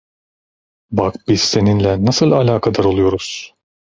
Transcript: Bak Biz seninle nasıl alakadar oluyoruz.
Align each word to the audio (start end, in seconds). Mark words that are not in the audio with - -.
Bak 0.91 1.15
Biz 1.27 1.41
seninle 1.41 2.05
nasıl 2.05 2.31
alakadar 2.31 2.83
oluyoruz. 2.83 3.53